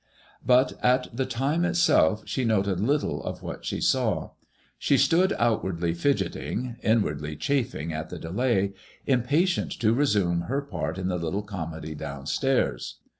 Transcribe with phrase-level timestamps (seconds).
[0.43, 4.31] But at the time itself she noted little of what she saw.
[4.79, 8.73] She stood outwardly fidget ing, inwardly chafing at the delay,
[9.05, 12.95] impatient to resume her part in the little comedy down stairs.